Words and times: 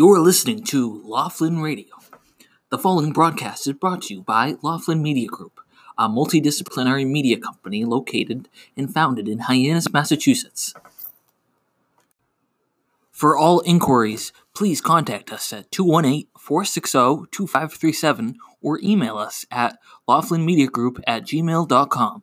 You're 0.00 0.18
listening 0.18 0.64
to 0.64 1.02
Laughlin 1.04 1.60
Radio. 1.60 1.94
The 2.70 2.78
following 2.78 3.12
broadcast 3.12 3.66
is 3.66 3.74
brought 3.74 4.00
to 4.04 4.14
you 4.14 4.22
by 4.22 4.56
Laughlin 4.62 5.02
Media 5.02 5.28
Group, 5.28 5.60
a 5.98 6.08
multidisciplinary 6.08 7.06
media 7.06 7.36
company 7.36 7.84
located 7.84 8.48
and 8.78 8.90
founded 8.94 9.28
in 9.28 9.40
Hyannis, 9.40 9.92
Massachusetts. 9.92 10.72
For 13.12 13.36
all 13.36 13.60
inquiries, 13.60 14.32
please 14.54 14.80
contact 14.80 15.30
us 15.30 15.52
at 15.52 15.70
218 15.70 16.28
460 16.38 17.26
2537 17.30 18.36
or 18.62 18.80
email 18.82 19.18
us 19.18 19.44
at 19.50 19.76
laughlinmediagroup 20.08 20.98
at 21.06 21.24
gmail.com. 21.24 22.22